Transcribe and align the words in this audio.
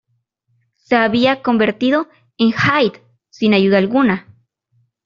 Se 0.77 0.95
había 0.95 1.43
convertido 1.43 2.07
en 2.39 2.53
Hyde 2.53 3.03
sin 3.29 3.53
ayuda 3.53 3.77
alguna. 3.77 4.25